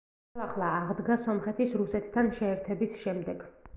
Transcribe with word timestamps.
ხელახლა 0.35 0.69
აღდგა 0.77 1.17
სომხეთის 1.27 1.75
რუსეთთან 1.81 2.33
შეერთების 2.41 2.97
შემდეგ. 3.05 3.47